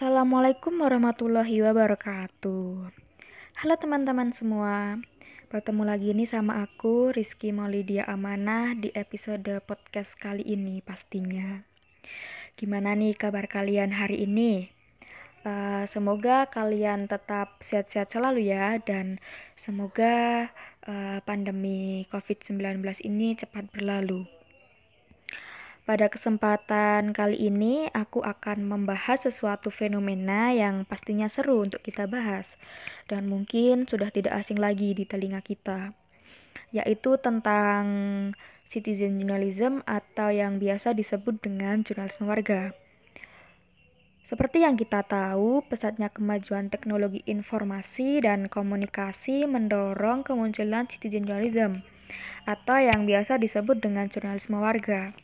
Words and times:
Assalamualaikum 0.00 0.80
warahmatullahi 0.80 1.60
wabarakatuh. 1.60 2.88
Halo 3.60 3.74
teman-teman 3.76 4.32
semua. 4.32 4.96
Bertemu 5.52 5.84
lagi 5.84 6.16
nih 6.16 6.24
sama 6.24 6.64
aku 6.64 7.12
Rizky 7.12 7.52
Maulidia 7.52 8.08
Amanah 8.08 8.72
di 8.72 8.88
episode 8.96 9.60
podcast 9.60 10.16
kali 10.16 10.40
ini 10.40 10.80
pastinya. 10.80 11.68
Gimana 12.56 12.96
nih 12.96 13.12
kabar 13.12 13.44
kalian 13.44 13.92
hari 13.92 14.24
ini? 14.24 14.72
Uh, 15.44 15.84
semoga 15.84 16.48
kalian 16.48 17.04
tetap 17.04 17.60
sehat-sehat 17.60 18.08
selalu 18.08 18.56
ya 18.56 18.80
dan 18.80 19.20
semoga 19.52 20.48
uh, 20.88 21.20
pandemi 21.28 22.08
COVID-19 22.08 22.80
ini 23.04 23.36
cepat 23.36 23.68
berlalu. 23.68 24.39
Pada 25.90 26.06
kesempatan 26.06 27.10
kali 27.10 27.50
ini, 27.50 27.90
aku 27.90 28.22
akan 28.22 28.62
membahas 28.62 29.26
sesuatu 29.26 29.74
fenomena 29.74 30.54
yang 30.54 30.86
pastinya 30.86 31.26
seru 31.26 31.66
untuk 31.66 31.82
kita 31.82 32.06
bahas, 32.06 32.54
dan 33.10 33.26
mungkin 33.26 33.90
sudah 33.90 34.14
tidak 34.14 34.38
asing 34.38 34.62
lagi 34.62 34.94
di 34.94 35.02
telinga 35.02 35.42
kita, 35.42 35.90
yaitu 36.70 37.18
tentang 37.18 37.82
citizen 38.70 39.18
journalism 39.18 39.82
atau 39.82 40.30
yang 40.30 40.62
biasa 40.62 40.94
disebut 40.94 41.42
dengan 41.42 41.82
jurnalisme 41.82 42.30
warga. 42.30 42.70
Seperti 44.22 44.62
yang 44.62 44.78
kita 44.78 45.02
tahu, 45.02 45.66
pesatnya 45.66 46.06
kemajuan 46.06 46.70
teknologi 46.70 47.26
informasi 47.26 48.22
dan 48.22 48.46
komunikasi 48.46 49.42
mendorong 49.42 50.22
kemunculan 50.22 50.86
citizen 50.86 51.26
journalism 51.26 51.82
atau 52.46 52.78
yang 52.78 53.10
biasa 53.10 53.42
disebut 53.42 53.82
dengan 53.82 54.06
jurnalisme 54.06 54.54
warga 54.54 55.18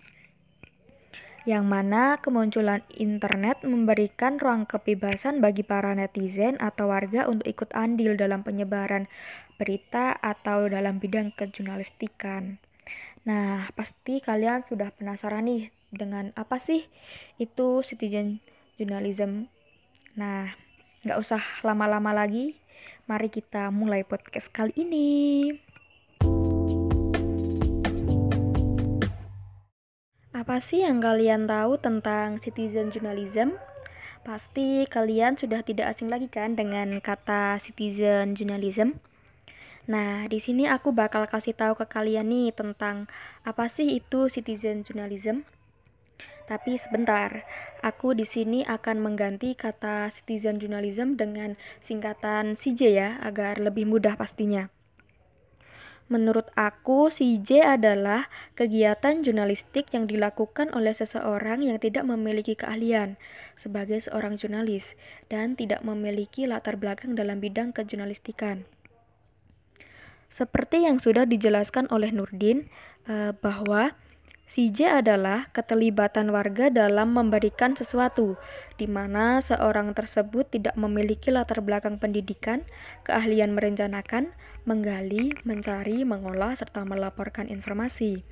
yang 1.46 1.70
mana 1.70 2.18
kemunculan 2.18 2.82
internet 2.90 3.62
memberikan 3.62 4.42
ruang 4.42 4.66
kebebasan 4.66 5.38
bagi 5.38 5.62
para 5.62 5.94
netizen 5.94 6.58
atau 6.58 6.90
warga 6.90 7.30
untuk 7.30 7.46
ikut 7.46 7.70
andil 7.70 8.18
dalam 8.18 8.42
penyebaran 8.42 9.06
berita 9.54 10.18
atau 10.18 10.66
dalam 10.66 10.98
bidang 10.98 11.30
kejurnalistikan. 11.38 12.58
Nah, 13.30 13.70
pasti 13.78 14.18
kalian 14.18 14.66
sudah 14.66 14.90
penasaran 14.90 15.46
nih 15.46 15.70
dengan 15.94 16.34
apa 16.34 16.58
sih 16.58 16.82
itu 17.38 17.82
citizen 17.86 18.42
journalism. 18.74 19.46
Nah, 20.18 20.50
nggak 21.06 21.18
usah 21.22 21.42
lama-lama 21.62 22.10
lagi, 22.10 22.58
mari 23.06 23.30
kita 23.30 23.70
mulai 23.70 24.02
podcast 24.02 24.50
kali 24.50 24.74
ini. 24.74 25.65
Apa 30.46 30.62
sih 30.62 30.86
yang 30.86 31.02
kalian 31.02 31.50
tahu 31.50 31.74
tentang 31.74 32.38
citizen 32.38 32.94
journalism? 32.94 33.58
Pasti 34.22 34.86
kalian 34.86 35.34
sudah 35.34 35.66
tidak 35.66 35.90
asing 35.90 36.06
lagi 36.06 36.30
kan 36.30 36.54
dengan 36.54 37.02
kata 37.02 37.58
citizen 37.58 38.38
journalism? 38.38 38.94
Nah, 39.90 40.30
di 40.30 40.38
sini 40.38 40.70
aku 40.70 40.94
bakal 40.94 41.26
kasih 41.26 41.50
tahu 41.50 41.74
ke 41.74 41.90
kalian 41.90 42.30
nih 42.30 42.54
tentang 42.54 43.10
apa 43.42 43.66
sih 43.66 43.98
itu 43.98 44.30
citizen 44.30 44.86
journalism. 44.86 45.42
Tapi 46.46 46.78
sebentar, 46.78 47.42
aku 47.82 48.14
di 48.14 48.22
sini 48.22 48.62
akan 48.62 49.02
mengganti 49.02 49.58
kata 49.58 50.14
citizen 50.14 50.62
journalism 50.62 51.18
dengan 51.18 51.58
singkatan 51.82 52.54
CJ 52.54 52.80
ya, 52.94 53.08
agar 53.18 53.58
lebih 53.58 53.82
mudah 53.82 54.14
pastinya. 54.14 54.70
Menurut 56.06 56.54
aku, 56.54 57.10
CJ 57.10 57.66
adalah 57.66 58.30
kegiatan 58.54 59.26
jurnalistik 59.26 59.90
yang 59.90 60.06
dilakukan 60.06 60.70
oleh 60.70 60.94
seseorang 60.94 61.66
yang 61.66 61.82
tidak 61.82 62.06
memiliki 62.06 62.54
keahlian 62.54 63.18
sebagai 63.58 63.98
seorang 63.98 64.38
jurnalis 64.38 64.94
dan 65.26 65.58
tidak 65.58 65.82
memiliki 65.82 66.46
latar 66.46 66.78
belakang 66.78 67.18
dalam 67.18 67.42
bidang 67.42 67.74
kejurnalistikan. 67.74 68.70
Seperti 70.30 70.86
yang 70.86 71.02
sudah 71.02 71.26
dijelaskan 71.26 71.90
oleh 71.90 72.14
Nurdin, 72.14 72.70
eh, 73.10 73.34
bahwa 73.34 73.98
CJ 74.46 75.02
adalah 75.02 75.50
keterlibatan 75.50 76.30
warga 76.30 76.70
dalam 76.70 77.18
memberikan 77.18 77.74
sesuatu, 77.74 78.38
di 78.78 78.86
mana 78.86 79.42
seorang 79.42 79.90
tersebut 79.90 80.46
tidak 80.46 80.78
memiliki 80.78 81.34
latar 81.34 81.58
belakang 81.66 81.98
pendidikan, 81.98 82.62
keahlian 83.02 83.58
merencanakan, 83.58 84.30
menggali, 84.62 85.34
mencari, 85.42 86.06
mengolah, 86.06 86.54
serta 86.54 86.86
melaporkan 86.86 87.50
informasi. 87.50 88.22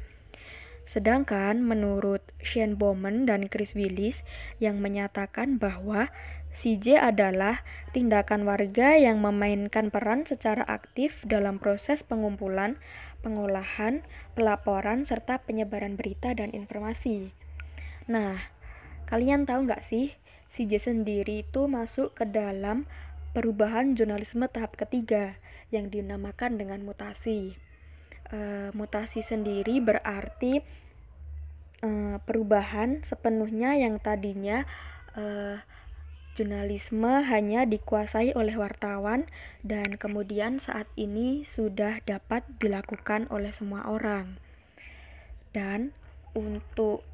Sedangkan 0.86 1.58
menurut 1.64 2.22
Shane 2.38 2.78
Bowman 2.78 3.26
dan 3.26 3.50
Chris 3.50 3.74
Willis 3.74 4.22
yang 4.62 4.78
menyatakan 4.78 5.58
bahwa 5.58 6.12
CJ 6.54 7.02
adalah 7.02 7.66
tindakan 7.90 8.46
warga 8.46 8.94
yang 8.94 9.18
memainkan 9.18 9.90
peran 9.90 10.22
secara 10.22 10.62
aktif 10.62 11.18
dalam 11.26 11.58
proses 11.58 12.06
pengumpulan, 12.06 12.78
pengolahan, 13.26 14.06
pelaporan, 14.38 15.02
serta 15.02 15.42
penyebaran 15.42 15.98
berita 15.98 16.30
dan 16.30 16.54
informasi. 16.54 17.34
Nah, 18.06 18.38
kalian 19.10 19.50
tahu 19.50 19.66
nggak 19.66 19.82
sih, 19.82 20.14
CJ 20.54 20.78
sendiri 20.94 21.42
itu 21.42 21.66
masuk 21.66 22.14
ke 22.14 22.22
dalam 22.22 22.86
perubahan 23.34 23.98
jurnalisme 23.98 24.46
tahap 24.46 24.78
ketiga 24.78 25.34
yang 25.74 25.90
dinamakan 25.90 26.54
dengan 26.54 26.86
mutasi. 26.86 27.58
E, 28.30 28.70
mutasi 28.70 29.26
sendiri 29.26 29.82
berarti 29.82 30.62
e, 31.82 31.90
perubahan 32.22 33.02
sepenuhnya 33.02 33.74
yang 33.74 33.98
tadinya 33.98 34.62
e, 35.18 35.58
Jurnalisme 36.34 37.22
hanya 37.22 37.62
dikuasai 37.62 38.34
oleh 38.34 38.58
wartawan 38.58 39.30
dan 39.62 39.94
kemudian 39.94 40.58
saat 40.58 40.90
ini 40.98 41.46
sudah 41.46 42.02
dapat 42.02 42.42
dilakukan 42.58 43.30
oleh 43.30 43.54
semua 43.54 43.86
orang. 43.86 44.42
Dan 45.54 45.94
untuk 46.34 47.06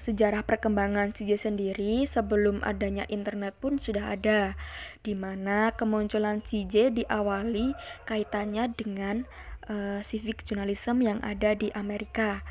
sejarah 0.00 0.46
perkembangan 0.46 1.12
CJ 1.12 1.36
sendiri 1.52 2.06
sebelum 2.08 2.62
adanya 2.64 3.04
internet 3.12 3.52
pun 3.58 3.82
sudah 3.82 4.14
ada 4.14 4.56
di 5.02 5.12
mana 5.12 5.74
kemunculan 5.74 6.40
CJ 6.40 7.04
diawali 7.04 7.74
kaitannya 8.06 8.72
dengan 8.72 9.26
uh, 9.66 10.00
civic 10.00 10.46
journalism 10.46 11.02
yang 11.02 11.18
ada 11.20 11.52
di 11.52 11.68
Amerika 11.74 12.46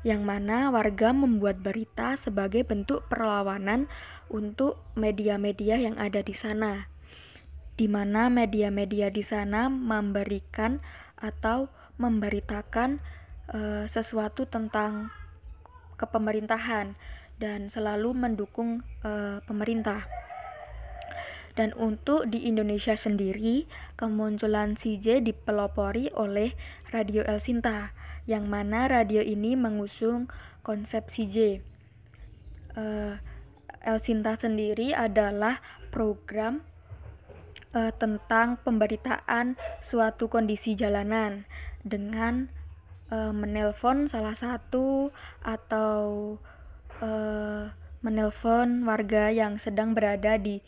yang 0.00 0.24
mana 0.24 0.72
warga 0.72 1.12
membuat 1.12 1.60
berita 1.60 2.16
sebagai 2.16 2.64
bentuk 2.64 3.04
perlawanan 3.12 3.84
untuk 4.32 4.80
media-media 4.96 5.76
yang 5.76 6.00
ada 6.00 6.24
di 6.24 6.32
sana. 6.32 6.88
Di 7.76 7.84
mana 7.84 8.32
media-media 8.32 9.12
di 9.12 9.20
sana 9.20 9.68
memberikan 9.68 10.80
atau 11.20 11.68
memberitakan 12.00 13.00
e, 13.52 13.84
sesuatu 13.84 14.48
tentang 14.48 15.12
kepemerintahan 16.00 16.96
dan 17.36 17.68
selalu 17.68 18.16
mendukung 18.16 18.80
e, 19.04 19.44
pemerintah. 19.44 20.08
Dan 21.60 21.76
untuk 21.76 22.24
di 22.30 22.48
Indonesia 22.48 22.96
sendiri, 22.96 23.68
kemunculan 24.00 24.80
CJ 24.80 25.20
dipelopori 25.28 26.08
oleh 26.16 26.56
Radio 26.88 27.20
El 27.26 27.42
Sinta 27.42 27.92
yang 28.30 28.46
mana 28.46 28.86
radio 28.86 29.18
ini 29.18 29.58
mengusung 29.58 30.30
konsep 30.62 31.10
CJ. 31.10 31.58
Uh, 32.78 33.18
El 33.82 33.98
Sinta 33.98 34.38
sendiri 34.38 34.94
adalah 34.94 35.58
program 35.90 36.62
uh, 37.74 37.90
tentang 37.98 38.54
pemberitaan 38.62 39.58
suatu 39.82 40.30
kondisi 40.30 40.78
jalanan 40.78 41.42
dengan 41.82 42.46
uh, 43.10 43.34
menelpon 43.34 44.06
salah 44.06 44.38
satu 44.38 45.10
atau 45.42 46.38
uh, 47.02 47.66
menelpon 48.06 48.86
warga 48.86 49.34
yang 49.34 49.58
sedang 49.58 49.90
berada 49.98 50.38
di 50.38 50.62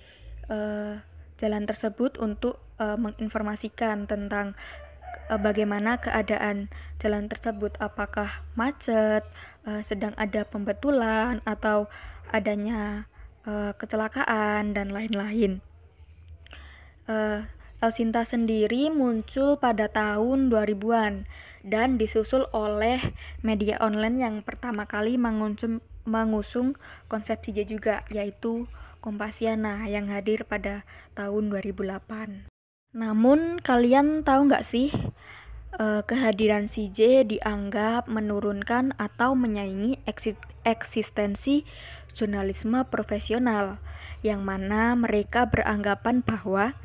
uh, 0.51 0.99
jalan 1.39 1.65
tersebut 1.65 2.19
untuk 2.19 2.59
uh, 2.83 2.99
menginformasikan 2.99 4.11
tentang 4.11 4.59
bagaimana 5.29 6.01
keadaan 6.01 6.73
jalan 6.99 7.31
tersebut, 7.31 7.77
apakah 7.79 8.43
macet, 8.59 9.23
uh, 9.67 9.83
sedang 9.85 10.17
ada 10.19 10.43
pembetulan, 10.43 11.45
atau 11.45 11.87
adanya 12.31 13.07
uh, 13.47 13.77
kecelakaan, 13.77 14.75
dan 14.75 14.91
lain-lain. 14.91 15.63
Uh, 17.07 17.45
El 17.83 17.91
Sinta 17.91 18.23
sendiri 18.23 18.95
muncul 18.95 19.59
pada 19.59 19.91
tahun 19.91 20.55
2000-an 20.55 21.27
dan 21.67 21.99
disusul 21.99 22.47
oleh 22.55 23.03
media 23.43 23.75
online 23.83 24.23
yang 24.23 24.37
pertama 24.47 24.87
kali 24.87 25.19
mengusung, 25.19 25.83
mengusung 26.07 26.79
konsep 27.11 27.43
CJ 27.43 27.67
juga, 27.67 28.07
yaitu 28.07 28.71
Kompasiana 29.03 29.83
yang 29.91 30.07
hadir 30.15 30.47
pada 30.47 30.87
tahun 31.19 31.51
2008. 31.51 32.52
Namun 32.93 33.57
kalian 33.65 34.21
tahu 34.21 34.53
nggak 34.53 34.69
sih 34.69 34.93
eh, 35.81 36.03
kehadiran 36.05 36.69
CJ 36.69 37.25
dianggap 37.25 38.05
menurunkan 38.05 38.93
atau 39.01 39.33
menyaingi 39.33 39.97
eksistensi 40.69 41.65
jurnalisme 42.13 42.85
profesional, 42.93 43.81
yang 44.21 44.45
mana 44.45 44.93
mereka 44.93 45.49
beranggapan 45.49 46.21
bahwa 46.21 46.77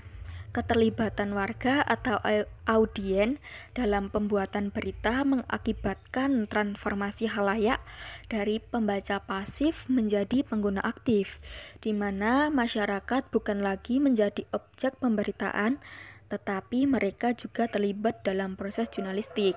keterlibatan 0.56 1.36
warga 1.36 1.84
atau 1.86 2.18
audien 2.66 3.38
dalam 3.78 4.10
pembuatan 4.10 4.74
berita 4.74 5.22
mengakibatkan 5.22 6.50
transformasi 6.50 7.30
halayak 7.30 7.84
dari 8.32 8.58
pembaca 8.58 9.22
pasif 9.22 9.86
menjadi 9.92 10.42
pengguna 10.48 10.82
aktif, 10.82 11.40
di 11.84 11.94
mana 11.94 12.50
masyarakat 12.50 13.30
bukan 13.30 13.62
lagi 13.62 14.02
menjadi 14.02 14.48
objek 14.56 14.98
pemberitaan, 14.98 15.78
tetapi 16.28 16.90
mereka 16.90 17.32
juga 17.38 17.72
terlibat 17.72 18.24
dalam 18.26 18.60
proses 18.60 18.92
jurnalistik. 18.92 19.56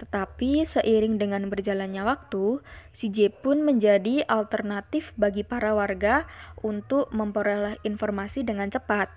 Tetapi 0.00 0.64
seiring 0.64 1.20
dengan 1.20 1.52
berjalannya 1.52 2.00
waktu, 2.00 2.64
CJ 2.96 3.44
pun 3.44 3.60
menjadi 3.60 4.24
alternatif 4.24 5.12
bagi 5.20 5.44
para 5.44 5.76
warga 5.76 6.24
untuk 6.64 7.12
memperoleh 7.12 7.76
informasi 7.84 8.40
dengan 8.40 8.72
cepat, 8.72 9.12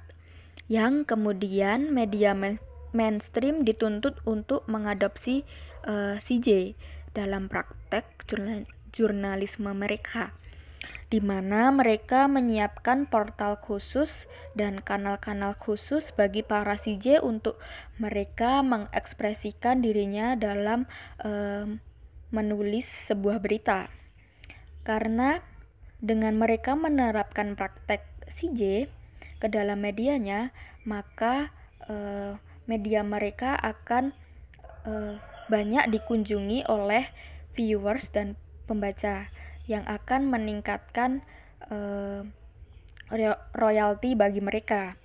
yang 0.71 1.03
kemudian 1.03 1.91
media 1.91 2.31
mainstream 2.93 3.67
dituntut 3.67 4.19
untuk 4.23 4.63
mengadopsi 4.69 5.43
uh, 5.83 6.15
eh, 6.15 6.21
CJ 6.21 6.77
dalam 7.11 7.51
praktek 7.51 8.05
jurnalisme 8.93 9.71
mereka 9.75 10.33
di 11.13 11.21
mana 11.21 11.69
mereka 11.69 12.25
menyiapkan 12.25 13.05
portal 13.05 13.61
khusus 13.61 14.25
dan 14.57 14.81
kanal-kanal 14.81 15.53
khusus 15.61 16.09
bagi 16.09 16.41
para 16.41 16.73
CJ 16.73 17.21
untuk 17.21 17.61
mereka 18.01 18.65
mengekspresikan 18.65 19.85
dirinya 19.85 20.33
dalam 20.33 20.89
um, 21.21 21.77
menulis 22.33 22.89
sebuah 22.89 23.45
berita. 23.45 23.93
Karena 24.81 25.37
dengan 26.01 26.33
mereka 26.35 26.73
menerapkan 26.73 27.53
praktek 27.53 28.01
CJ 28.27 28.89
ke 29.43 29.51
dalam 29.51 29.83
medianya, 29.83 30.55
maka 30.87 31.51
uh, 31.91 32.39
media 32.63 33.03
mereka 33.03 33.59
akan 33.59 34.15
uh, 34.87 35.19
banyak 35.51 35.91
dikunjungi 35.91 36.63
oleh 36.71 37.11
viewers 37.51 38.07
dan 38.15 38.39
pembaca 38.63 39.27
yang 39.67 39.83
akan 39.83 40.31
meningkatkan 40.31 41.19
uh, 41.67 42.23
royalti 43.51 44.15
bagi 44.15 44.39
mereka. 44.39 44.95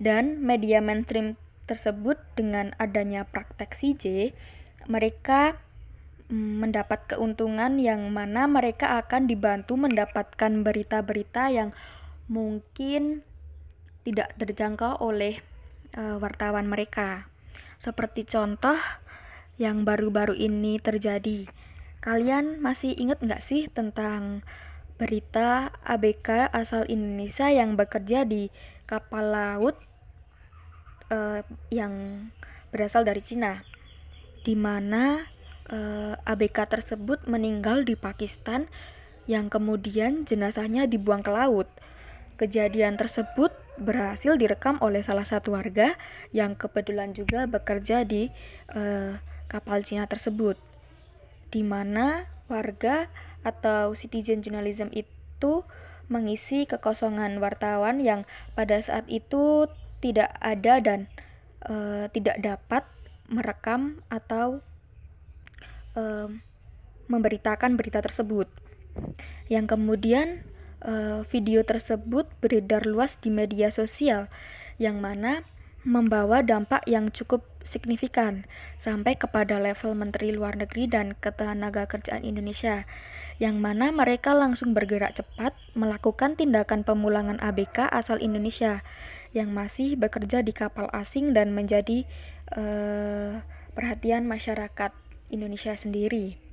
Dan 0.00 0.40
media 0.40 0.80
mainstream 0.80 1.36
tersebut 1.68 2.16
dengan 2.32 2.72
adanya 2.80 3.28
praktek 3.28 3.76
CJ, 3.76 4.32
mereka 4.88 5.60
mm, 6.32 6.64
mendapat 6.64 7.04
keuntungan 7.14 7.76
yang 7.76 8.08
mana 8.08 8.48
mereka 8.48 8.96
akan 8.96 9.28
dibantu 9.28 9.76
mendapatkan 9.76 10.64
berita-berita 10.64 11.52
yang 11.52 11.70
mungkin 12.28 13.24
tidak 14.04 14.36
terjangkau 14.36 15.00
oleh 15.00 15.40
uh, 15.96 16.16
wartawan 16.22 16.68
mereka. 16.68 17.26
Seperti 17.80 18.28
contoh 18.28 18.76
yang 19.58 19.82
baru-baru 19.82 20.38
ini 20.38 20.78
terjadi 20.78 21.50
Kalian 21.98 22.62
masih 22.62 22.94
ingat 22.94 23.18
nggak 23.18 23.42
sih 23.42 23.66
tentang 23.66 24.46
berita 25.02 25.74
ABK 25.82 26.46
asal 26.54 26.86
Indonesia 26.86 27.50
yang 27.50 27.74
bekerja 27.74 28.22
di 28.22 28.54
kapal 28.86 29.34
laut 29.34 29.74
uh, 31.10 31.42
yang 31.74 32.26
berasal 32.70 33.02
dari 33.02 33.18
Cina, 33.20 33.66
di 34.46 34.54
mana 34.54 35.24
uh, 35.72 36.14
eh, 36.14 36.32
ABK 36.32 36.68
tersebut 36.68 37.24
meninggal 37.24 37.82
di 37.82 37.96
Pakistan, 37.96 38.68
yang 39.24 39.50
kemudian 39.50 40.28
jenazahnya 40.28 40.86
dibuang 40.86 41.24
ke 41.24 41.32
laut. 41.32 41.66
Kejadian 42.38 42.94
tersebut 42.94 43.50
berhasil 43.78 44.38
direkam 44.38 44.78
oleh 44.78 45.02
salah 45.02 45.26
satu 45.26 45.58
warga 45.58 45.98
yang 46.30 46.54
kebetulan 46.54 47.10
juga 47.14 47.50
bekerja 47.50 48.06
di 48.06 48.30
uh, 48.74 49.18
kapal 49.50 49.82
Cina 49.82 50.06
tersebut 50.06 50.54
di 51.48 51.64
mana 51.64 52.28
warga 52.48 53.08
atau 53.44 53.96
citizen 53.96 54.44
journalism 54.44 54.92
itu 54.92 55.64
mengisi 56.08 56.64
kekosongan 56.64 57.36
wartawan 57.40 58.00
yang 58.00 58.24
pada 58.56 58.80
saat 58.80 59.04
itu 59.12 59.68
tidak 60.00 60.32
ada 60.40 60.80
dan 60.80 61.00
e, 61.68 62.08
tidak 62.16 62.40
dapat 62.40 62.84
merekam 63.28 64.00
atau 64.08 64.64
e, 65.92 66.32
memberitakan 67.12 67.76
berita 67.76 68.00
tersebut. 68.00 68.48
Yang 69.52 69.76
kemudian 69.76 70.47
e, 70.82 71.22
video 71.28 71.64
tersebut 71.66 72.28
beredar 72.42 72.84
luas 72.84 73.18
di 73.18 73.30
media 73.32 73.70
sosial 73.72 74.30
yang 74.78 75.02
mana 75.02 75.42
membawa 75.86 76.42
dampak 76.42 76.82
yang 76.90 77.08
cukup 77.14 77.46
signifikan 77.62 78.44
sampai 78.74 79.14
kepada 79.14 79.62
level 79.62 79.94
Menteri 79.94 80.34
Luar 80.34 80.58
Negeri 80.58 80.90
dan 80.90 81.14
Ketenagakerjaan 81.16 82.26
Indonesia 82.26 82.84
yang 83.38 83.62
mana 83.62 83.94
mereka 83.94 84.34
langsung 84.34 84.74
bergerak 84.74 85.14
cepat 85.14 85.54
melakukan 85.78 86.34
tindakan 86.34 86.82
pemulangan 86.82 87.38
ABK 87.38 87.86
asal 87.88 88.18
Indonesia 88.18 88.82
yang 89.30 89.54
masih 89.54 89.94
bekerja 89.94 90.42
di 90.42 90.50
kapal 90.50 90.90
asing 90.90 91.30
dan 91.36 91.54
menjadi 91.54 92.02
uh, 92.58 93.38
perhatian 93.78 94.26
masyarakat 94.26 94.90
Indonesia 95.30 95.76
sendiri. 95.78 96.47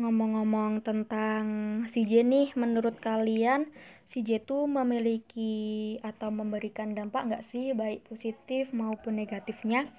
Ngomong-ngomong 0.00 0.80
tentang 0.80 1.44
CJ 1.92 2.24
nih, 2.24 2.48
menurut 2.56 2.96
kalian 3.04 3.68
CJ 4.08 4.48
itu 4.48 4.64
memiliki 4.64 5.52
atau 6.00 6.32
memberikan 6.32 6.96
dampak 6.96 7.28
nggak 7.28 7.44
sih 7.44 7.76
baik 7.76 8.08
positif 8.08 8.72
maupun 8.72 9.20
negatifnya? 9.20 9.92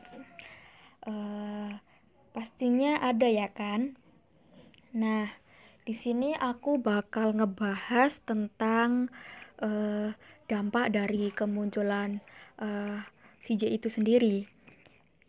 Uh, 1.05 1.77
pastinya 2.33 2.97
ada 2.97 3.29
ya 3.29 3.53
kan? 3.53 3.93
Nah, 4.97 5.29
di 5.85 5.93
sini 5.93 6.33
aku 6.33 6.81
bakal 6.81 7.37
ngebahas 7.37 8.25
tentang 8.25 9.13
uh, 9.61 10.17
dampak 10.49 10.97
dari 10.97 11.29
kemunculan 11.29 12.25
uh, 12.57 13.05
CJ 13.45 13.77
itu 13.77 13.93
sendiri. 13.93 14.49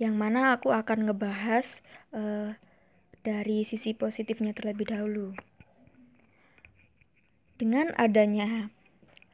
Yang 0.01 0.15
mana 0.17 0.57
aku 0.57 0.73
akan 0.73 1.13
ngebahas 1.13 1.85
uh, 2.17 2.57
dari 3.23 3.63
sisi 3.63 3.95
positifnya 3.95 4.55
terlebih 4.55 4.91
dahulu. 4.91 5.35
Dengan 7.59 7.95
adanya 7.95 8.75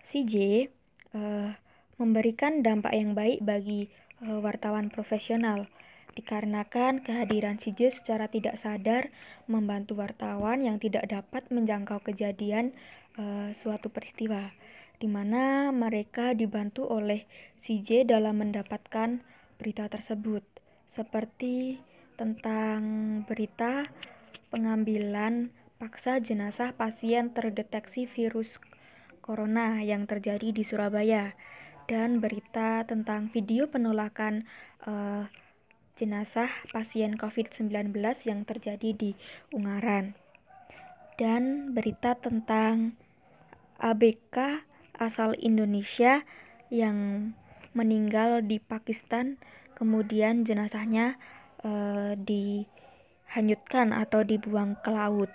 CJ 0.04 0.34
uh, 0.36 1.16
eh, 1.16 1.50
memberikan 1.96 2.60
dampak 2.60 2.92
yang 2.92 3.16
baik 3.16 3.40
bagi 3.40 3.88
uh, 4.24 4.40
wartawan 4.44 4.92
profesional 4.92 5.68
dikarenakan 6.12 7.00
kehadiran 7.04 7.56
CJ 7.56 7.94
secara 7.94 8.26
tidak 8.28 8.58
sadar 8.58 9.08
membantu 9.46 9.96
wartawan 9.96 10.60
yang 10.60 10.76
tidak 10.82 11.06
dapat 11.08 11.46
menjangkau 11.48 12.02
kejadian 12.02 12.74
uh, 13.16 13.54
suatu 13.54 13.88
peristiwa 13.88 14.50
di 14.98 15.06
mana 15.06 15.70
mereka 15.70 16.34
dibantu 16.34 16.82
oleh 16.90 17.22
CJ 17.62 18.10
dalam 18.10 18.42
mendapatkan 18.42 19.22
berita 19.62 19.86
tersebut 19.86 20.42
seperti 20.90 21.78
tentang 22.18 22.80
berita 23.30 23.86
pengambilan 24.50 25.54
paksa 25.78 26.18
jenazah 26.18 26.74
pasien 26.74 27.30
terdeteksi 27.30 28.10
virus 28.10 28.58
corona 29.22 29.78
yang 29.86 30.10
terjadi 30.10 30.50
di 30.50 30.66
Surabaya. 30.66 31.38
Dan 31.88 32.20
berita 32.20 32.84
tentang 32.84 33.32
video 33.32 33.70
penolakan 33.70 34.44
uh, 34.84 35.24
jenazah 35.96 36.50
pasien 36.68 37.16
COVID-19 37.16 37.94
yang 38.28 38.44
terjadi 38.44 38.90
di 38.92 39.10
Ungaran. 39.54 40.12
Dan 41.16 41.72
berita 41.72 42.18
tentang 42.18 42.98
ABK 43.80 44.66
asal 44.98 45.32
Indonesia 45.38 46.26
yang 46.68 47.32
meninggal 47.72 48.42
di 48.44 48.58
Pakistan 48.58 49.38
kemudian 49.78 50.42
jenazahnya 50.42 51.16
uh, 51.62 52.12
dihanyutkan 52.18 53.94
atau 53.94 54.22
dibuang 54.22 54.78
ke 54.82 54.90
laut 54.90 55.30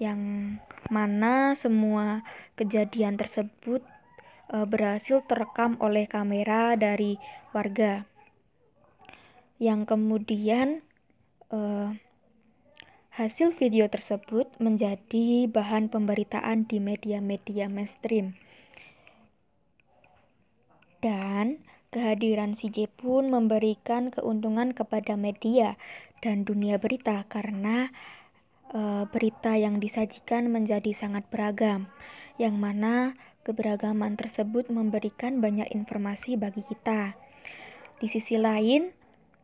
yang 0.00 0.56
mana 0.88 1.52
semua 1.52 2.24
kejadian 2.56 3.20
tersebut 3.20 3.84
uh, 4.50 4.66
berhasil 4.66 5.22
terekam 5.28 5.76
oleh 5.78 6.08
kamera 6.08 6.74
dari 6.74 7.20
warga. 7.52 8.08
Yang 9.60 9.92
kemudian 9.92 10.80
uh, 11.52 11.92
hasil 13.14 13.52
video 13.52 13.84
tersebut 13.92 14.48
menjadi 14.56 15.44
bahan 15.50 15.92
pemberitaan 15.92 16.64
di 16.64 16.80
media-media 16.80 17.68
mainstream. 17.68 18.38
Dan 21.04 21.60
Kehadiran 21.90 22.54
CJ 22.54 22.86
pun 22.86 23.34
memberikan 23.34 24.14
keuntungan 24.14 24.70
kepada 24.70 25.18
media 25.18 25.74
dan 26.22 26.46
dunia 26.46 26.78
berita 26.78 27.26
karena 27.26 27.90
e, 28.70 29.10
berita 29.10 29.58
yang 29.58 29.82
disajikan 29.82 30.54
menjadi 30.54 30.94
sangat 30.94 31.26
beragam, 31.34 31.90
yang 32.38 32.62
mana 32.62 33.18
keberagaman 33.42 34.14
tersebut 34.14 34.70
memberikan 34.70 35.42
banyak 35.42 35.66
informasi 35.74 36.38
bagi 36.38 36.62
kita. 36.62 37.18
Di 37.98 38.06
sisi 38.06 38.38
lain, 38.38 38.94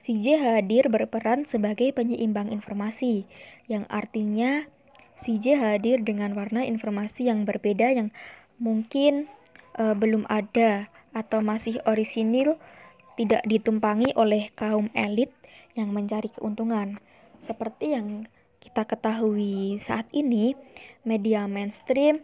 CJ 0.07 0.39
hadir 0.39 0.87
berperan 0.87 1.51
sebagai 1.51 1.91
penyeimbang 1.91 2.55
informasi, 2.55 3.27
yang 3.67 3.91
artinya 3.91 4.71
CJ 5.19 5.59
hadir 5.59 5.99
dengan 6.07 6.31
warna 6.39 6.63
informasi 6.63 7.27
yang 7.27 7.43
berbeda 7.43 7.91
yang 7.91 8.15
mungkin 8.63 9.27
e, 9.75 9.83
belum 9.99 10.31
ada 10.31 10.95
atau 11.17 11.41
masih 11.41 11.81
orisinil 11.89 12.61
tidak 13.17 13.41
ditumpangi 13.49 14.13
oleh 14.13 14.53
kaum 14.53 14.93
elit 14.93 15.33
yang 15.73 15.89
mencari 15.89 16.29
keuntungan. 16.29 17.01
Seperti 17.41 17.97
yang 17.97 18.29
kita 18.61 18.85
ketahui 18.85 19.81
saat 19.81 20.05
ini, 20.13 20.53
media 21.09 21.49
mainstream 21.49 22.21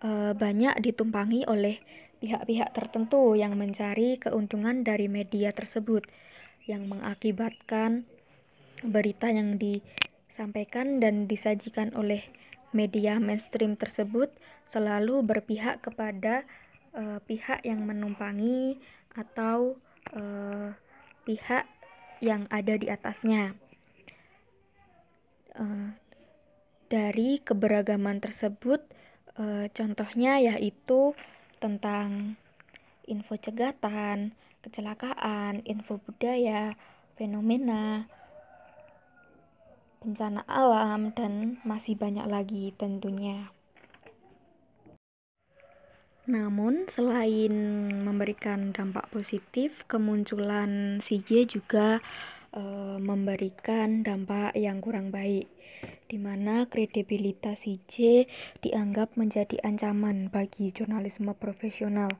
e, 0.00 0.32
banyak 0.32 0.80
ditumpangi 0.80 1.44
oleh 1.44 1.76
pihak-pihak 2.24 2.72
tertentu 2.72 3.36
yang 3.36 3.56
mencari 3.60 4.16
keuntungan 4.16 4.80
dari 4.80 5.12
media 5.12 5.52
tersebut 5.52 6.08
yang 6.64 6.88
mengakibatkan 6.88 8.08
berita 8.80 9.28
yang 9.28 9.60
disampaikan 9.60 11.00
dan 11.04 11.28
disajikan 11.28 11.92
oleh 11.92 12.24
media 12.72 13.20
mainstream 13.20 13.76
tersebut 13.76 14.32
selalu 14.64 15.20
berpihak 15.26 15.82
kepada 15.82 16.46
uh, 16.94 17.18
pihak 17.24 17.62
yang 17.66 17.82
menumpangi 17.84 18.78
atau 19.14 19.76
uh, 20.14 20.70
pihak 21.26 21.66
yang 22.20 22.46
ada 22.50 22.74
di 22.76 22.86
atasnya. 22.90 23.56
Uh, 25.56 25.92
dari 26.90 27.38
keberagaman 27.42 28.18
tersebut, 28.18 28.82
uh, 29.38 29.66
contohnya 29.70 30.42
yaitu 30.42 31.14
tentang 31.62 32.34
info 33.06 33.38
cegatan, 33.38 34.34
kecelakaan, 34.62 35.62
info 35.66 35.98
budaya, 36.02 36.74
fenomena, 37.14 38.06
bencana 40.00 40.42
alam, 40.48 41.12
dan 41.12 41.60
masih 41.62 41.94
banyak 41.94 42.26
lagi 42.26 42.72
tentunya. 42.74 43.52
Namun, 46.30 46.86
selain 46.86 47.50
memberikan 48.06 48.70
dampak 48.70 49.10
positif, 49.10 49.82
kemunculan 49.90 51.02
CJ 51.02 51.50
juga 51.50 51.98
e, 52.54 52.62
memberikan 53.02 54.06
dampak 54.06 54.54
yang 54.54 54.78
kurang 54.78 55.10
baik, 55.10 55.50
di 56.06 56.22
mana 56.22 56.70
kredibilitas 56.70 57.66
CJ 57.66 58.30
dianggap 58.62 59.18
menjadi 59.18 59.58
ancaman 59.66 60.30
bagi 60.30 60.70
jurnalisme 60.70 61.34
profesional, 61.34 62.14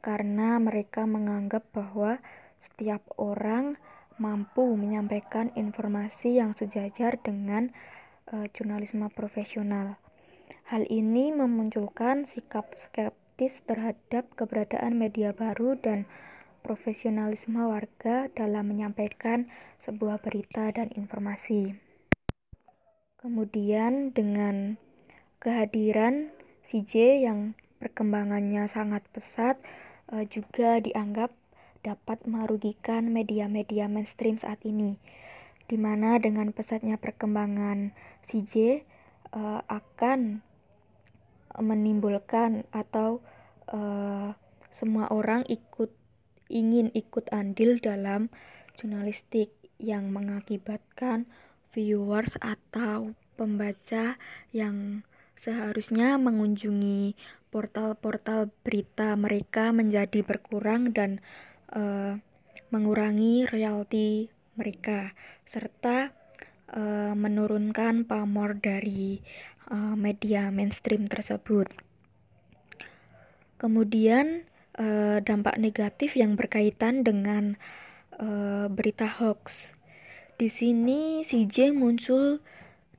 karena 0.00 0.56
mereka 0.56 1.04
menganggap 1.04 1.68
bahwa 1.76 2.24
setiap 2.56 3.04
orang 3.20 3.76
mampu 4.16 4.64
menyampaikan 4.80 5.52
informasi 5.60 6.40
yang 6.40 6.56
sejajar 6.56 7.20
dengan 7.20 7.68
e, 8.32 8.48
jurnalisme 8.56 9.12
profesional. 9.12 10.00
Hal 10.72 10.88
ini 10.88 11.36
memunculkan 11.36 12.24
sikap 12.24 12.72
skeptis 13.32 13.64
terhadap 13.64 14.28
keberadaan 14.36 15.00
media 15.00 15.32
baru 15.32 15.72
dan 15.80 16.04
profesionalisme 16.60 17.64
warga 17.64 18.28
dalam 18.36 18.68
menyampaikan 18.68 19.48
sebuah 19.80 20.20
berita 20.20 20.68
dan 20.68 20.92
informasi. 20.92 21.72
Kemudian 23.16 24.12
dengan 24.12 24.76
kehadiran 25.40 26.28
CJ 26.68 27.24
yang 27.24 27.56
perkembangannya 27.80 28.68
sangat 28.68 29.00
pesat 29.16 29.56
eh, 30.12 30.28
juga 30.28 30.84
dianggap 30.84 31.32
dapat 31.80 32.28
merugikan 32.28 33.16
media-media 33.16 33.88
mainstream 33.88 34.36
saat 34.36 34.60
ini, 34.68 35.00
di 35.72 35.80
mana 35.80 36.20
dengan 36.20 36.52
pesatnya 36.52 37.00
perkembangan 37.00 37.96
CJ 38.28 38.54
eh, 39.32 39.60
akan 39.72 40.51
menimbulkan 41.60 42.64
atau 42.72 43.20
uh, 43.68 44.32
semua 44.72 45.12
orang 45.12 45.44
ikut 45.52 45.92
ingin 46.48 46.88
ikut 46.96 47.28
andil 47.32 47.80
dalam 47.80 48.32
jurnalistik 48.80 49.52
yang 49.76 50.12
mengakibatkan 50.12 51.28
viewers 51.72 52.36
atau 52.40 53.16
pembaca 53.36 54.20
yang 54.52 55.02
seharusnya 55.36 56.20
mengunjungi 56.20 57.16
portal-portal 57.52 58.48
berita 58.64 59.12
mereka 59.18 59.74
menjadi 59.74 60.24
berkurang 60.24 60.94
dan 60.94 61.20
uh, 61.74 62.16
mengurangi 62.72 63.44
royalti 63.44 64.32
mereka 64.56 65.12
serta 65.44 66.12
uh, 66.72 67.12
menurunkan 67.12 68.08
pamor 68.08 68.56
dari 68.56 69.20
uh, 69.72 69.96
media 69.96 70.52
mainstream 70.52 71.08
tersebut. 71.08 71.72
Kemudian 73.56 74.44
uh, 74.76 75.18
dampak 75.24 75.56
negatif 75.56 76.14
yang 76.14 76.36
berkaitan 76.36 77.02
dengan 77.02 77.56
uh, 78.20 78.68
berita 78.68 79.08
hoax. 79.08 79.72
Di 80.36 80.52
sini 80.52 81.24
CJ 81.24 81.72
muncul 81.72 82.44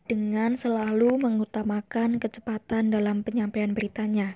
dengan 0.10 0.60
selalu 0.60 1.16
mengutamakan 1.22 2.20
kecepatan 2.20 2.92
dalam 2.92 3.24
penyampaian 3.24 3.72
beritanya, 3.72 4.36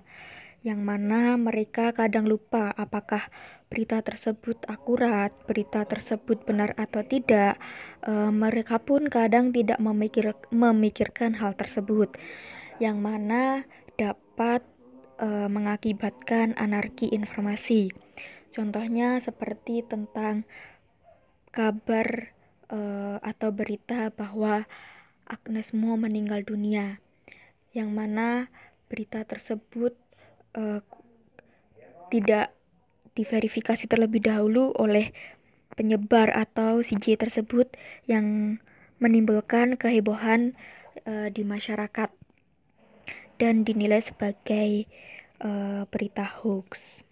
yang 0.66 0.82
mana 0.82 1.38
mereka 1.38 1.94
kadang 1.94 2.26
lupa 2.26 2.74
apakah 2.74 3.30
berita 3.68 4.00
tersebut 4.00 4.64
akurat, 4.66 5.30
berita 5.46 5.84
tersebut 5.84 6.48
benar 6.48 6.74
atau 6.80 7.04
tidak. 7.04 7.60
E, 8.02 8.32
mereka 8.32 8.80
pun 8.80 9.12
kadang 9.12 9.52
tidak 9.52 9.78
memikir, 9.78 10.34
memikirkan 10.50 11.36
hal 11.38 11.54
tersebut, 11.54 12.16
yang 12.80 13.04
mana 13.04 13.68
dapat 14.00 14.64
e, 15.20 15.28
mengakibatkan 15.52 16.56
anarki 16.56 17.12
informasi. 17.12 17.92
Contohnya 18.50 19.20
seperti 19.20 19.84
tentang 19.84 20.48
kabar 21.52 22.34
e, 22.72 22.80
atau 23.20 23.50
berita 23.52 24.10
bahwa 24.16 24.66
Agnes 25.28 25.76
Mo 25.76 26.00
meninggal 26.00 26.48
dunia, 26.48 27.04
yang 27.76 27.92
mana 27.92 28.48
berita 28.88 29.28
tersebut 29.28 30.07
uh, 30.58 30.82
tidak 32.10 32.52
diverifikasi 33.14 33.86
terlebih 33.86 34.26
dahulu 34.26 34.74
oleh 34.78 35.14
penyebar 35.78 36.34
atau 36.34 36.82
CJ 36.82 37.22
tersebut 37.22 37.70
yang 38.10 38.58
menimbulkan 38.98 39.78
kehebohan 39.78 40.58
uh, 41.06 41.30
di 41.30 41.46
masyarakat 41.46 42.10
dan 43.38 43.62
dinilai 43.62 44.02
sebagai 44.02 44.90
uh, 45.46 45.86
berita 45.94 46.26
hoax. 46.26 47.06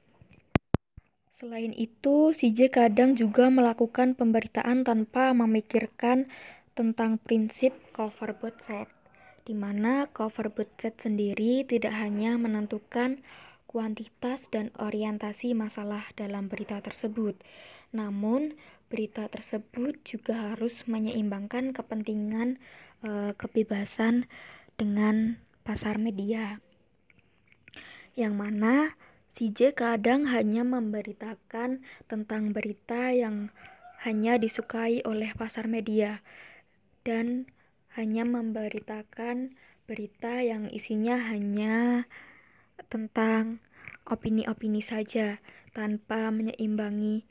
Selain 1.36 1.76
itu, 1.76 2.32
CJ 2.32 2.72
kadang 2.74 3.14
juga 3.14 3.52
melakukan 3.52 4.16
pemberitaan 4.16 4.88
tanpa 4.88 5.36
memikirkan 5.36 6.32
tentang 6.74 7.20
prinsip 7.22 7.76
cover 7.92 8.34
both 8.40 8.56
set, 8.64 8.88
di 9.46 9.54
mana 9.54 10.10
cover 10.10 10.50
set 10.82 10.98
sendiri 10.98 11.62
tidak 11.70 11.94
hanya 11.94 12.34
menentukan 12.36 13.22
kuantitas 13.70 14.50
dan 14.50 14.74
orientasi 14.82 15.54
masalah 15.54 16.02
dalam 16.18 16.50
berita 16.50 16.82
tersebut, 16.82 17.38
namun 17.94 18.58
berita 18.90 19.30
tersebut 19.30 20.02
juga 20.02 20.54
harus 20.54 20.90
menyeimbangkan 20.90 21.78
kepentingan 21.78 22.58
e, 23.06 23.38
kebebasan 23.38 24.26
dengan 24.82 25.38
pasar 25.62 26.02
media, 26.02 26.64
yang 28.18 28.40
mana 28.40 28.98
CJ 29.36 29.76
kadang 29.76 30.32
hanya 30.32 30.64
memberitakan 30.64 31.84
tentang 32.08 32.56
berita 32.56 33.12
yang 33.12 33.52
hanya 34.08 34.40
disukai 34.40 35.04
oleh 35.04 35.36
pasar 35.36 35.68
media, 35.68 36.24
dan 37.04 37.52
hanya 37.96 38.28
memberitakan 38.28 39.56
berita 39.88 40.44
yang 40.44 40.68
isinya 40.72 41.16
hanya 41.32 42.06
tentang 42.92 43.64
opini-opini 44.06 44.84
saja 44.84 45.40
tanpa 45.72 46.30
menyeimbangi 46.30 47.26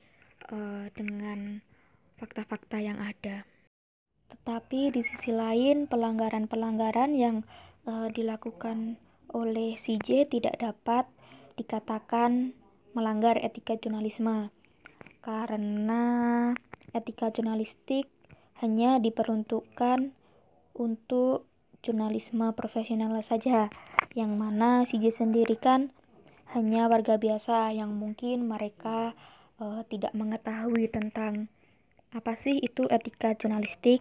uh, 0.51 0.89
dengan 0.97 1.61
fakta-fakta 2.19 2.81
yang 2.81 2.99
ada. 2.99 3.45
Tetapi 4.33 4.95
di 4.95 5.03
sisi 5.05 5.31
lain 5.31 5.87
pelanggaran-pelanggaran 5.87 7.13
yang 7.15 7.37
uh, 7.87 8.09
dilakukan 8.11 8.97
oleh 9.35 9.77
CJ 9.77 10.31
tidak 10.31 10.57
dapat 10.63 11.05
dikatakan 11.55 12.55
melanggar 12.95 13.39
etika 13.39 13.75
jurnalisme 13.79 14.51
karena 15.23 16.03
etika 16.95 17.31
jurnalistik 17.35 18.07
hanya 18.63 19.03
diperuntukkan 19.03 20.15
untuk 20.75 21.47
jurnalisme 21.81 22.51
profesional 22.53 23.15
saja 23.23 23.71
yang 24.19 24.35
mana 24.39 24.83
CJ 24.87 25.15
sendiri 25.15 25.55
kan 25.59 25.95
hanya 26.55 26.87
warga 26.87 27.19
biasa 27.19 27.75
yang 27.75 27.99
mungkin 27.99 28.47
mereka 28.47 29.17
uh, 29.59 29.83
tidak 29.91 30.15
mengetahui 30.15 30.87
tentang 30.87 31.51
apa 32.15 32.39
sih 32.39 32.63
itu 32.63 32.87
etika 32.87 33.35
jurnalistik. 33.35 34.01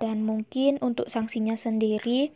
Dan 0.00 0.24
mungkin 0.24 0.80
untuk 0.80 1.12
sanksinya 1.12 1.60
sendiri 1.60 2.32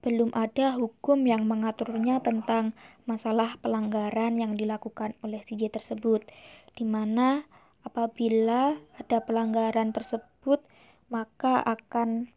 belum 0.00 0.32
ada 0.32 0.72
hukum 0.80 1.28
yang 1.28 1.44
mengaturnya 1.44 2.24
tentang 2.24 2.72
masalah 3.04 3.60
pelanggaran 3.60 4.40
yang 4.40 4.56
dilakukan 4.56 5.12
oleh 5.20 5.44
CJ 5.44 5.68
tersebut, 5.68 6.24
di 6.72 6.88
mana 6.88 7.44
apabila 7.84 8.80
ada 8.96 9.18
pelanggaran 9.20 9.92
tersebut 9.92 10.64
maka 11.08 11.60
akan 11.64 12.28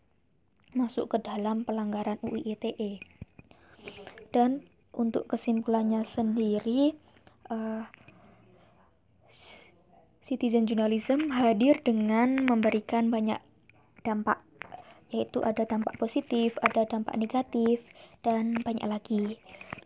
masuk 0.72 1.16
ke 1.16 1.18
dalam 1.24 1.68
pelanggaran 1.68 2.20
UU 2.24 2.56
ITE. 2.56 3.04
Dan 4.32 4.64
untuk 4.96 5.28
kesimpulannya 5.28 6.08
sendiri, 6.08 6.96
uh, 7.52 7.84
citizen 10.24 10.64
journalism 10.64 11.36
hadir 11.36 11.84
dengan 11.84 12.48
memberikan 12.48 13.12
banyak 13.12 13.44
dampak 14.08 14.40
yaitu 15.12 15.44
ada 15.44 15.68
dampak 15.68 16.00
positif, 16.00 16.56
ada 16.64 16.88
dampak 16.88 17.20
negatif, 17.20 17.84
dan 18.24 18.56
banyak 18.64 18.88
lagi. 18.88 19.36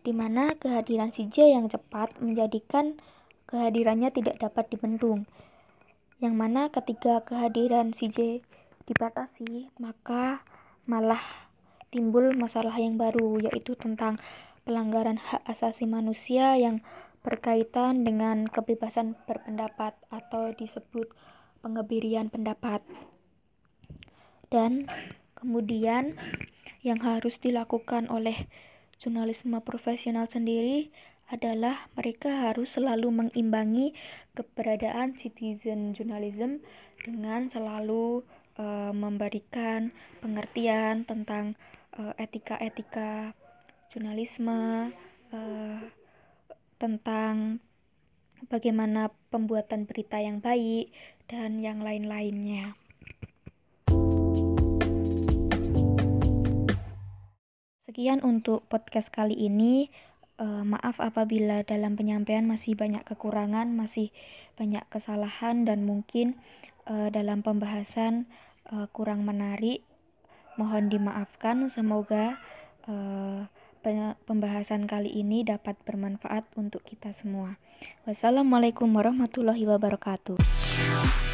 Di 0.06 0.14
mana 0.14 0.54
kehadiran 0.54 1.10
CJ 1.10 1.50
yang 1.50 1.66
cepat 1.66 2.14
menjadikan 2.22 2.94
kehadirannya 3.50 4.14
tidak 4.14 4.38
dapat 4.38 4.70
dibendung. 4.70 5.26
Yang 6.22 6.34
mana 6.38 6.70
ketika 6.70 7.26
kehadiran 7.26 7.90
CJ 7.90 8.46
dibatasi, 8.86 9.70
maka 9.82 10.46
malah 10.86 11.22
timbul 11.90 12.34
masalah 12.34 12.74
yang 12.78 12.98
baru, 12.98 13.42
yaitu 13.50 13.74
tentang 13.74 14.18
pelanggaran 14.66 15.18
hak 15.18 15.42
asasi 15.46 15.86
manusia 15.86 16.58
yang 16.58 16.82
berkaitan 17.26 18.06
dengan 18.06 18.46
kebebasan 18.46 19.18
berpendapat 19.26 19.98
atau 20.10 20.54
disebut 20.54 21.10
pengebirian 21.62 22.30
pendapat. 22.30 22.82
Dan 24.46 24.86
kemudian 25.34 26.14
yang 26.86 27.02
harus 27.02 27.42
dilakukan 27.42 28.06
oleh 28.06 28.46
jurnalisme 29.02 29.58
profesional 29.66 30.30
sendiri 30.30 30.94
adalah 31.26 31.90
mereka 31.98 32.46
harus 32.46 32.78
selalu 32.78 33.10
mengimbangi 33.10 33.90
keberadaan 34.38 35.18
citizen 35.18 35.90
journalism 35.90 36.62
dengan 37.02 37.50
selalu 37.50 38.22
uh, 38.56 38.92
memberikan 38.92 39.92
pengertian 40.20 41.04
tentang 41.04 41.56
uh, 41.96 42.12
etika-etika 42.20 43.32
jurnalisme, 43.92 44.92
uh, 45.32 45.80
tentang 46.76 47.60
bagaimana 48.52 49.08
pembuatan 49.32 49.88
berita 49.88 50.20
yang 50.20 50.44
baik, 50.44 50.92
dan 51.26 51.64
yang 51.64 51.80
lain-lainnya. 51.80 52.76
Sekian 57.88 58.20
untuk 58.20 58.68
podcast 58.68 59.08
kali 59.08 59.32
ini. 59.32 59.88
Uh, 60.36 60.68
maaf 60.68 61.00
apabila 61.00 61.64
dalam 61.64 61.96
penyampaian 61.96 62.44
masih 62.44 62.76
banyak 62.76 63.00
kekurangan, 63.08 63.72
masih 63.72 64.12
banyak 64.60 64.84
kesalahan, 64.92 65.64
dan 65.64 65.88
mungkin 65.88 66.36
uh, 66.84 67.08
dalam 67.08 67.40
pembahasan 67.40 68.28
uh, 68.72 68.86
kurang 68.90 69.26
menarik. 69.26 69.82
Mohon 70.56 70.88
dimaafkan. 70.88 71.68
Semoga 71.68 72.40
uh, 72.88 73.44
pembahasan 74.26 74.90
kali 74.90 75.12
ini 75.12 75.46
dapat 75.46 75.78
bermanfaat 75.86 76.48
untuk 76.58 76.82
kita 76.82 77.14
semua. 77.14 77.60
Wassalamualaikum 78.08 78.90
warahmatullahi 78.90 79.62
wabarakatuh. 79.68 81.25